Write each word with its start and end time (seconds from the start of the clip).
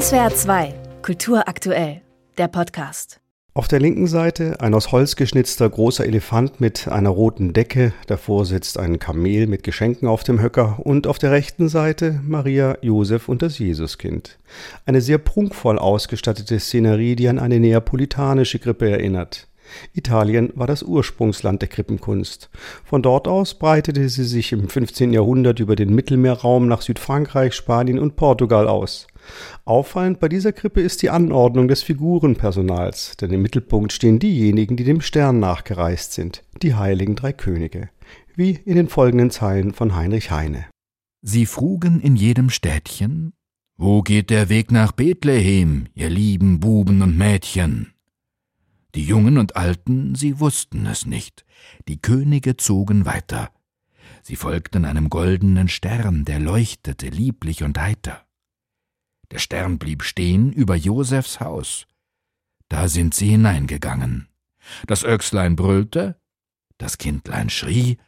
SWR 0.00 0.34
2, 0.34 0.74
Kultur 1.02 1.46
aktuell, 1.46 2.00
der 2.36 2.48
Podcast. 2.48 3.20
Auf 3.52 3.68
der 3.68 3.78
linken 3.78 4.08
Seite 4.08 4.60
ein 4.60 4.74
aus 4.74 4.90
Holz 4.90 5.14
geschnitzter 5.14 5.70
großer 5.70 6.04
Elefant 6.04 6.60
mit 6.60 6.88
einer 6.88 7.10
roten 7.10 7.52
Decke, 7.52 7.92
davor 8.08 8.44
sitzt 8.44 8.76
ein 8.76 8.98
Kamel 8.98 9.46
mit 9.46 9.62
Geschenken 9.62 10.08
auf 10.08 10.24
dem 10.24 10.42
Höcker 10.42 10.80
und 10.82 11.06
auf 11.06 11.20
der 11.20 11.30
rechten 11.30 11.68
Seite 11.68 12.20
Maria, 12.26 12.76
Josef 12.80 13.28
und 13.28 13.40
das 13.40 13.60
Jesuskind. 13.60 14.40
Eine 14.84 15.00
sehr 15.00 15.18
prunkvoll 15.18 15.78
ausgestattete 15.78 16.58
Szenerie, 16.58 17.14
die 17.14 17.28
an 17.28 17.38
eine 17.38 17.60
neapolitanische 17.60 18.58
Krippe 18.58 18.90
erinnert. 18.90 19.46
Italien 19.92 20.50
war 20.56 20.66
das 20.66 20.82
Ursprungsland 20.82 21.62
der 21.62 21.68
Krippenkunst. 21.68 22.50
Von 22.84 23.00
dort 23.00 23.28
aus 23.28 23.54
breitete 23.54 24.08
sie 24.08 24.24
sich 24.24 24.50
im 24.50 24.68
15. 24.68 25.12
Jahrhundert 25.12 25.60
über 25.60 25.76
den 25.76 25.94
Mittelmeerraum 25.94 26.66
nach 26.66 26.82
Südfrankreich, 26.82 27.54
Spanien 27.54 28.00
und 28.00 28.16
Portugal 28.16 28.66
aus. 28.66 29.06
Auffallend 29.64 30.20
bei 30.20 30.28
dieser 30.28 30.52
Krippe 30.52 30.80
ist 30.80 31.02
die 31.02 31.10
Anordnung 31.10 31.68
des 31.68 31.82
Figurenpersonals, 31.82 33.16
denn 33.16 33.32
im 33.32 33.42
Mittelpunkt 33.42 33.92
stehen 33.92 34.18
diejenigen, 34.18 34.76
die 34.76 34.84
dem 34.84 35.00
Stern 35.00 35.38
nachgereist 35.40 36.12
sind, 36.12 36.44
die 36.62 36.74
heiligen 36.74 37.16
drei 37.16 37.32
Könige, 37.32 37.90
wie 38.34 38.50
in 38.50 38.76
den 38.76 38.88
folgenden 38.88 39.30
Zeilen 39.30 39.72
von 39.72 39.94
Heinrich 39.94 40.30
Heine. 40.30 40.66
Sie 41.22 41.46
frugen 41.46 42.00
in 42.00 42.16
jedem 42.16 42.50
Städtchen, 42.50 43.32
wo 43.76 44.02
geht 44.02 44.30
der 44.30 44.48
Weg 44.50 44.70
nach 44.70 44.92
Bethlehem, 44.92 45.86
ihr 45.94 46.10
lieben 46.10 46.60
Buben 46.60 47.02
und 47.02 47.18
Mädchen? 47.18 47.92
Die 48.94 49.04
Jungen 49.04 49.38
und 49.38 49.56
Alten, 49.56 50.14
sie 50.14 50.38
wussten 50.38 50.86
es 50.86 51.06
nicht, 51.06 51.44
die 51.88 52.00
Könige 52.00 52.56
zogen 52.56 53.04
weiter. 53.04 53.50
Sie 54.22 54.36
folgten 54.36 54.84
einem 54.84 55.10
goldenen 55.10 55.68
Stern, 55.68 56.24
der 56.24 56.38
leuchtete 56.38 57.08
lieblich 57.08 57.64
und 57.64 57.78
heiter. 57.78 58.24
Der 59.34 59.40
Stern 59.40 59.80
blieb 59.80 60.04
stehen 60.04 60.52
über 60.52 60.76
Josefs 60.76 61.40
Haus. 61.40 61.88
Da 62.68 62.86
sind 62.86 63.14
sie 63.14 63.30
hineingegangen. 63.30 64.28
Das 64.86 65.02
Öchslein 65.02 65.56
brüllte, 65.56 66.20
das 66.78 66.98
Kindlein 66.98 67.50
schrie, 67.50 67.98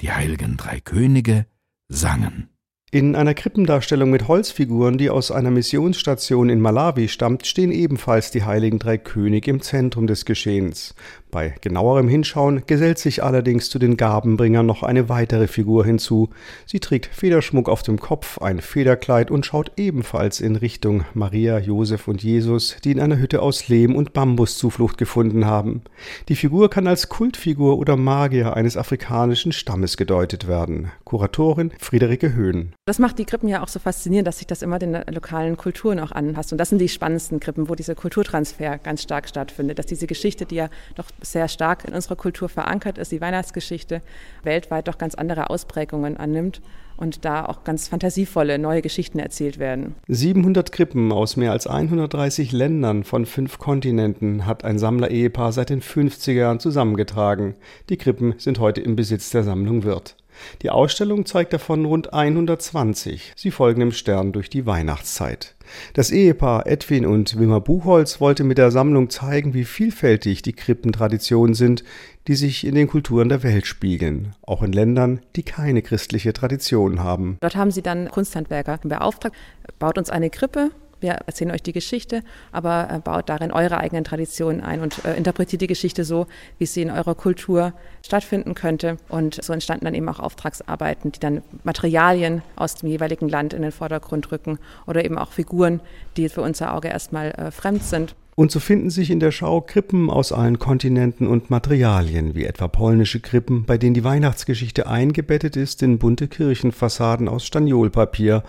die 0.00 0.10
heiligen 0.10 0.56
drei 0.56 0.80
Könige 0.80 1.46
sangen. 1.86 2.48
In 2.94 3.16
einer 3.16 3.32
Krippendarstellung 3.32 4.10
mit 4.10 4.28
Holzfiguren, 4.28 4.98
die 4.98 5.08
aus 5.08 5.30
einer 5.30 5.50
Missionsstation 5.50 6.50
in 6.50 6.60
Malawi 6.60 7.08
stammt, 7.08 7.46
stehen 7.46 7.72
ebenfalls 7.72 8.30
die 8.32 8.44
heiligen 8.44 8.78
drei 8.78 8.98
Könige 8.98 9.50
im 9.50 9.62
Zentrum 9.62 10.06
des 10.06 10.26
Geschehens. 10.26 10.94
Bei 11.30 11.54
genauerem 11.62 12.06
Hinschauen 12.08 12.64
gesellt 12.66 12.98
sich 12.98 13.24
allerdings 13.24 13.70
zu 13.70 13.78
den 13.78 13.96
Gabenbringern 13.96 14.66
noch 14.66 14.82
eine 14.82 15.08
weitere 15.08 15.46
Figur 15.46 15.86
hinzu. 15.86 16.28
Sie 16.66 16.80
trägt 16.80 17.06
Federschmuck 17.06 17.70
auf 17.70 17.82
dem 17.82 17.98
Kopf, 17.98 18.36
ein 18.42 18.60
Federkleid 18.60 19.30
und 19.30 19.46
schaut 19.46 19.72
ebenfalls 19.78 20.42
in 20.42 20.56
Richtung 20.56 21.06
Maria, 21.14 21.58
Josef 21.58 22.08
und 22.08 22.22
Jesus, 22.22 22.76
die 22.84 22.90
in 22.90 23.00
einer 23.00 23.16
Hütte 23.16 23.40
aus 23.40 23.68
Lehm 23.68 23.96
und 23.96 24.12
Bambus 24.12 24.58
Zuflucht 24.58 24.98
gefunden 24.98 25.46
haben. 25.46 25.80
Die 26.28 26.36
Figur 26.36 26.68
kann 26.68 26.86
als 26.86 27.08
Kultfigur 27.08 27.78
oder 27.78 27.96
Magier 27.96 28.54
eines 28.54 28.76
afrikanischen 28.76 29.52
Stammes 29.52 29.96
gedeutet 29.96 30.46
werden. 30.46 30.90
Kuratorin 31.04 31.72
Friederike 31.78 32.34
Höhn. 32.34 32.74
Das 32.84 32.98
macht 32.98 33.20
die 33.20 33.24
Krippen 33.24 33.46
ja 33.46 33.62
auch 33.62 33.68
so 33.68 33.78
faszinierend, 33.78 34.26
dass 34.26 34.38
sich 34.38 34.48
das 34.48 34.60
immer 34.60 34.80
den 34.80 34.92
lokalen 35.08 35.56
Kulturen 35.56 36.00
auch 36.00 36.10
anpasst. 36.10 36.50
Und 36.50 36.58
das 36.58 36.68
sind 36.68 36.80
die 36.80 36.88
spannendsten 36.88 37.38
Krippen, 37.38 37.68
wo 37.68 37.76
dieser 37.76 37.94
Kulturtransfer 37.94 38.78
ganz 38.78 39.04
stark 39.04 39.28
stattfindet, 39.28 39.78
dass 39.78 39.86
diese 39.86 40.08
Geschichte, 40.08 40.46
die 40.46 40.56
ja 40.56 40.68
doch 40.96 41.04
sehr 41.20 41.46
stark 41.46 41.84
in 41.84 41.94
unserer 41.94 42.16
Kultur 42.16 42.48
verankert 42.48 42.98
ist, 42.98 43.12
die 43.12 43.20
Weihnachtsgeschichte, 43.20 44.02
weltweit 44.42 44.88
doch 44.88 44.98
ganz 44.98 45.14
andere 45.14 45.48
Ausprägungen 45.48 46.16
annimmt 46.16 46.60
und 46.96 47.24
da 47.24 47.44
auch 47.44 47.62
ganz 47.62 47.86
fantasievolle 47.86 48.58
neue 48.58 48.82
Geschichten 48.82 49.20
erzählt 49.20 49.60
werden. 49.60 49.94
700 50.08 50.72
Krippen 50.72 51.12
aus 51.12 51.36
mehr 51.36 51.52
als 51.52 51.68
130 51.68 52.50
Ländern 52.50 53.04
von 53.04 53.26
fünf 53.26 53.58
Kontinenten 53.58 54.44
hat 54.44 54.64
ein 54.64 54.80
Sammler-Ehepaar 54.80 55.52
seit 55.52 55.70
den 55.70 55.82
50er 55.82 56.32
Jahren 56.32 56.58
zusammengetragen. 56.58 57.54
Die 57.90 57.96
Krippen 57.96 58.34
sind 58.38 58.58
heute 58.58 58.80
im 58.80 58.96
Besitz 58.96 59.30
der 59.30 59.44
Sammlung 59.44 59.84
Wirth. 59.84 60.16
Die 60.62 60.70
Ausstellung 60.70 61.26
zeigt 61.26 61.52
davon 61.52 61.84
rund 61.84 62.12
120. 62.12 63.32
Sie 63.36 63.50
folgen 63.50 63.80
dem 63.80 63.92
Stern 63.92 64.32
durch 64.32 64.50
die 64.50 64.66
Weihnachtszeit. 64.66 65.54
Das 65.94 66.10
Ehepaar 66.10 66.66
Edwin 66.66 67.06
und 67.06 67.38
Wimmer 67.38 67.60
Buchholz 67.60 68.20
wollte 68.20 68.44
mit 68.44 68.58
der 68.58 68.70
Sammlung 68.70 69.10
zeigen, 69.10 69.54
wie 69.54 69.64
vielfältig 69.64 70.42
die 70.42 70.52
Krippentraditionen 70.52 71.54
sind, 71.54 71.84
die 72.28 72.34
sich 72.34 72.66
in 72.66 72.74
den 72.74 72.88
Kulturen 72.88 73.28
der 73.28 73.42
Welt 73.42 73.66
spiegeln, 73.66 74.34
auch 74.42 74.62
in 74.62 74.72
Ländern, 74.72 75.20
die 75.36 75.42
keine 75.42 75.82
christliche 75.82 76.32
Tradition 76.32 77.00
haben. 77.00 77.38
Dort 77.40 77.56
haben 77.56 77.70
sie 77.70 77.82
dann 77.82 78.08
Kunsthandwerker 78.10 78.78
beauftragt, 78.82 79.34
baut 79.78 79.98
uns 79.98 80.10
eine 80.10 80.30
Krippe, 80.30 80.70
wir 81.02 81.12
erzählen 81.26 81.50
euch 81.50 81.62
die 81.62 81.72
Geschichte, 81.72 82.22
aber 82.52 82.88
äh, 82.90 82.98
baut 82.98 83.28
darin 83.28 83.52
eure 83.52 83.78
eigenen 83.78 84.04
Traditionen 84.04 84.60
ein 84.60 84.80
und 84.80 85.04
äh, 85.04 85.14
interpretiert 85.14 85.62
die 85.62 85.66
Geschichte 85.66 86.04
so, 86.04 86.26
wie 86.58 86.66
sie 86.66 86.82
in 86.82 86.90
eurer 86.90 87.14
Kultur 87.14 87.72
stattfinden 88.04 88.54
könnte. 88.54 88.96
Und 89.08 89.42
so 89.42 89.52
entstanden 89.52 89.84
dann 89.84 89.94
eben 89.94 90.08
auch 90.08 90.20
Auftragsarbeiten, 90.20 91.12
die 91.12 91.20
dann 91.20 91.42
Materialien 91.64 92.42
aus 92.56 92.76
dem 92.76 92.88
jeweiligen 92.88 93.28
Land 93.28 93.52
in 93.52 93.62
den 93.62 93.72
Vordergrund 93.72 94.32
rücken 94.32 94.58
oder 94.86 95.04
eben 95.04 95.18
auch 95.18 95.32
Figuren, 95.32 95.80
die 96.16 96.28
für 96.28 96.42
unser 96.42 96.74
Auge 96.74 96.88
erstmal 96.88 97.32
äh, 97.32 97.50
fremd 97.50 97.82
sind. 97.82 98.14
Und 98.34 98.50
so 98.50 98.60
finden 98.60 98.88
sich 98.88 99.10
in 99.10 99.20
der 99.20 99.30
Schau 99.30 99.60
Krippen 99.60 100.08
aus 100.08 100.32
allen 100.32 100.58
Kontinenten 100.58 101.26
und 101.26 101.50
Materialien, 101.50 102.34
wie 102.34 102.46
etwa 102.46 102.66
polnische 102.66 103.20
Krippen, 103.20 103.64
bei 103.66 103.76
denen 103.76 103.92
die 103.92 104.04
Weihnachtsgeschichte 104.04 104.86
eingebettet 104.86 105.54
ist 105.54 105.82
in 105.82 105.98
bunte 105.98 106.28
Kirchenfassaden 106.28 107.28
aus 107.28 107.44
Staniolpapier 107.44 108.42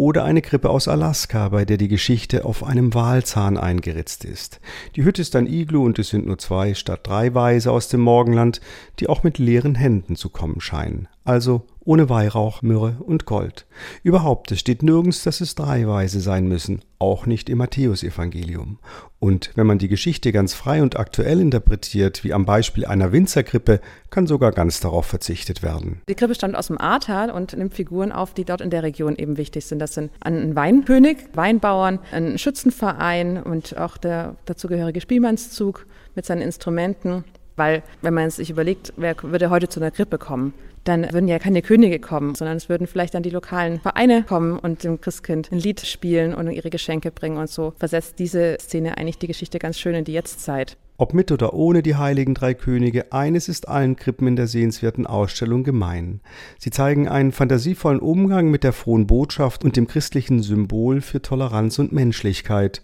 oder 0.00 0.24
eine 0.24 0.40
Krippe 0.40 0.70
aus 0.70 0.88
Alaska, 0.88 1.50
bei 1.50 1.66
der 1.66 1.76
die 1.76 1.88
Geschichte 1.88 2.46
auf 2.46 2.64
einem 2.64 2.94
Walzahn 2.94 3.58
eingeritzt 3.58 4.24
ist. 4.24 4.58
Die 4.96 5.04
Hütte 5.04 5.20
ist 5.20 5.36
ein 5.36 5.46
Iglu 5.46 5.84
und 5.84 5.98
es 5.98 6.08
sind 6.08 6.26
nur 6.26 6.38
zwei 6.38 6.72
statt 6.72 7.00
drei 7.02 7.34
Weise 7.34 7.70
aus 7.70 7.88
dem 7.88 8.00
Morgenland, 8.00 8.62
die 8.98 9.10
auch 9.10 9.24
mit 9.24 9.36
leeren 9.36 9.74
Händen 9.74 10.16
zu 10.16 10.30
kommen 10.30 10.62
scheinen. 10.62 11.06
Also 11.30 11.62
ohne 11.84 12.08
Weihrauch, 12.08 12.60
Myrrhe 12.60 12.96
und 12.98 13.24
Gold. 13.24 13.64
Überhaupt, 14.02 14.50
es 14.50 14.58
steht 14.58 14.82
nirgends, 14.82 15.22
dass 15.22 15.40
es 15.40 15.54
drei 15.54 15.86
Weise 15.86 16.18
sein 16.18 16.48
müssen, 16.48 16.82
auch 16.98 17.24
nicht 17.24 17.48
im 17.48 17.58
Matthäusevangelium. 17.58 18.80
Und 19.20 19.52
wenn 19.54 19.68
man 19.68 19.78
die 19.78 19.86
Geschichte 19.86 20.32
ganz 20.32 20.54
frei 20.54 20.82
und 20.82 20.98
aktuell 20.98 21.40
interpretiert, 21.40 22.24
wie 22.24 22.32
am 22.32 22.46
Beispiel 22.46 22.84
einer 22.84 23.12
Winzerkrippe, 23.12 23.80
kann 24.10 24.26
sogar 24.26 24.50
ganz 24.50 24.80
darauf 24.80 25.06
verzichtet 25.06 25.62
werden. 25.62 26.02
Die 26.08 26.16
Krippe 26.16 26.34
stammt 26.34 26.56
aus 26.56 26.66
dem 26.66 26.80
Ahrtal 26.80 27.30
und 27.30 27.56
nimmt 27.56 27.74
Figuren 27.74 28.10
auf, 28.10 28.34
die 28.34 28.44
dort 28.44 28.60
in 28.60 28.70
der 28.70 28.82
Region 28.82 29.14
eben 29.14 29.36
wichtig 29.36 29.66
sind. 29.66 29.78
Das 29.78 29.94
sind 29.94 30.10
ein 30.18 30.56
Weinkönig, 30.56 31.18
Weinbauern, 31.34 32.00
ein 32.10 32.38
Schützenverein 32.38 33.40
und 33.40 33.78
auch 33.78 33.98
der 33.98 34.34
dazugehörige 34.46 35.00
Spielmannszug 35.00 35.86
mit 36.16 36.26
seinen 36.26 36.42
Instrumenten. 36.42 37.22
Weil, 37.60 37.82
wenn 38.00 38.14
man 38.14 38.30
sich 38.30 38.48
überlegt, 38.48 38.94
wer 38.96 39.14
würde 39.22 39.50
heute 39.50 39.68
zu 39.68 39.80
einer 39.80 39.90
Krippe 39.90 40.16
kommen, 40.16 40.54
dann 40.84 41.02
würden 41.12 41.28
ja 41.28 41.38
keine 41.38 41.60
Könige 41.60 41.98
kommen, 41.98 42.34
sondern 42.34 42.56
es 42.56 42.70
würden 42.70 42.86
vielleicht 42.86 43.12
dann 43.12 43.22
die 43.22 43.28
lokalen 43.28 43.80
Vereine 43.80 44.22
kommen 44.22 44.58
und 44.58 44.82
dem 44.82 44.98
Christkind 44.98 45.52
ein 45.52 45.58
Lied 45.58 45.80
spielen 45.80 46.32
und 46.32 46.50
ihre 46.50 46.70
Geschenke 46.70 47.10
bringen 47.10 47.36
und 47.36 47.50
so 47.50 47.74
versetzt 47.76 48.18
diese 48.18 48.56
Szene 48.58 48.96
eigentlich 48.96 49.18
die 49.18 49.26
Geschichte 49.26 49.58
ganz 49.58 49.78
schön 49.78 49.94
in 49.94 50.06
die 50.06 50.14
Jetztzeit. 50.14 50.78
Ob 50.96 51.12
mit 51.12 51.32
oder 51.32 51.52
ohne 51.52 51.82
die 51.82 51.96
heiligen 51.96 52.32
drei 52.32 52.54
Könige, 52.54 53.12
eines 53.12 53.50
ist 53.50 53.68
allen 53.68 53.94
Krippen 53.94 54.26
in 54.26 54.36
der 54.36 54.46
sehenswerten 54.46 55.06
Ausstellung 55.06 55.62
gemein. 55.62 56.22
Sie 56.58 56.70
zeigen 56.70 57.08
einen 57.08 57.30
fantasievollen 57.30 58.00
Umgang 58.00 58.50
mit 58.50 58.64
der 58.64 58.72
frohen 58.72 59.06
Botschaft 59.06 59.64
und 59.64 59.76
dem 59.76 59.86
christlichen 59.86 60.42
Symbol 60.42 61.02
für 61.02 61.20
Toleranz 61.20 61.78
und 61.78 61.92
Menschlichkeit. 61.92 62.80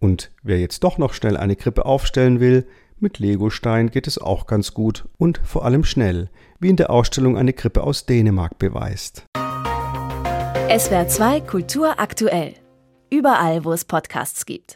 Und 0.00 0.30
wer 0.42 0.60
jetzt 0.60 0.84
doch 0.84 0.98
noch 0.98 1.14
schnell 1.14 1.38
eine 1.38 1.56
Krippe 1.56 1.86
aufstellen 1.86 2.40
will, 2.40 2.66
mit 3.00 3.18
Legostein 3.18 3.90
geht 3.90 4.06
es 4.06 4.18
auch 4.18 4.46
ganz 4.46 4.74
gut 4.74 5.08
und 5.18 5.40
vor 5.44 5.64
allem 5.64 5.84
schnell, 5.84 6.30
wie 6.58 6.68
in 6.68 6.76
der 6.76 6.90
Ausstellung 6.90 7.36
eine 7.36 7.52
Krippe 7.52 7.82
aus 7.82 8.06
Dänemark 8.06 8.58
beweist. 8.58 9.24
SWR 10.76 11.08
2 11.08 11.40
Kultur 11.40 11.98
aktuell. 11.98 12.54
Überall, 13.10 13.64
wo 13.64 13.72
es 13.72 13.84
Podcasts 13.84 14.44
gibt. 14.44 14.66